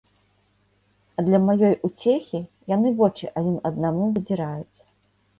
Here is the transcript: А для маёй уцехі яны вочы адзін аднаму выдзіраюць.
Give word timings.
А 1.17 1.25
для 1.25 1.39
маёй 1.49 1.75
уцехі 1.87 2.39
яны 2.75 2.93
вочы 3.01 3.29
адзін 3.41 3.59
аднаму 3.71 4.07
выдзіраюць. 4.15 4.79